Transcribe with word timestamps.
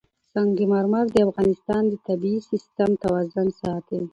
سنگ 0.33 0.57
مرمر 0.71 1.05
د 1.11 1.17
افغانستان 1.29 1.83
د 1.87 1.93
طبعي 2.07 2.37
سیسټم 2.49 2.89
توازن 3.03 3.47
ساتي. 3.61 3.99